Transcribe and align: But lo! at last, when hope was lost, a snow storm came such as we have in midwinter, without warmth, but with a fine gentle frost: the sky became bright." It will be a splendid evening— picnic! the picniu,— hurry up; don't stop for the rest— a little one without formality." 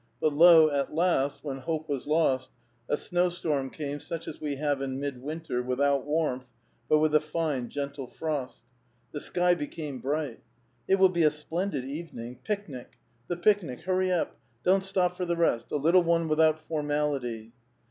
But 0.19 0.33
lo! 0.33 0.71
at 0.71 0.91
last, 0.95 1.43
when 1.43 1.59
hope 1.59 1.87
was 1.87 2.07
lost, 2.07 2.49
a 2.89 2.97
snow 2.97 3.29
storm 3.29 3.69
came 3.69 3.99
such 3.99 4.27
as 4.27 4.41
we 4.41 4.55
have 4.55 4.81
in 4.81 4.99
midwinter, 4.99 5.61
without 5.61 6.07
warmth, 6.07 6.47
but 6.89 6.97
with 6.97 7.13
a 7.13 7.19
fine 7.19 7.69
gentle 7.69 8.07
frost: 8.07 8.63
the 9.11 9.19
sky 9.21 9.53
became 9.53 9.99
bright." 9.99 10.39
It 10.89 10.95
will 10.95 11.09
be 11.09 11.21
a 11.23 11.29
splendid 11.29 11.85
evening— 11.85 12.39
picnic! 12.43 12.93
the 13.27 13.37
picniu,— 13.37 13.79
hurry 13.83 14.11
up; 14.11 14.37
don't 14.63 14.83
stop 14.83 15.15
for 15.17 15.25
the 15.25 15.37
rest— 15.37 15.71
a 15.71 15.77
little 15.77 16.01
one 16.01 16.27
without 16.27 16.59
formality." 16.61 17.51